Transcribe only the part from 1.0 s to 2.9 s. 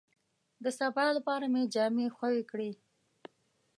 لپاره مې جامې خوې کړې.